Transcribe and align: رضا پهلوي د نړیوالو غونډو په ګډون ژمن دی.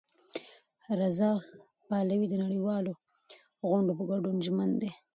رضا 0.99 1.31
پهلوي 1.87 2.27
د 2.29 2.33
نړیوالو 2.43 2.93
غونډو 3.69 3.93
په 3.99 4.03
ګډون 4.11 4.35
ژمن 4.45 4.69
دی. 4.81 4.91